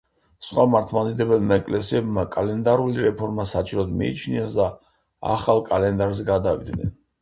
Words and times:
სხვა 0.45 0.63
მართლმადიდებელმა 0.75 1.57
ეკლესიებმა 1.61 2.25
კალენდარული 2.37 3.07
რეფორმა 3.09 3.47
საჭიროდ 3.55 3.95
მიიჩნიეს 4.03 4.59
და 4.61 4.69
ახალ 5.39 5.67
კალენდარზე 5.73 6.31
გადავიდნენ. 6.37 6.97